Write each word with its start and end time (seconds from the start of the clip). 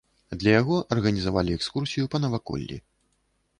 Для 0.43 0.51
яго 0.61 0.75
арганізавалі 0.95 1.53
экскурсію 1.59 2.05
па 2.15 2.25
наваколлі. 2.25 2.83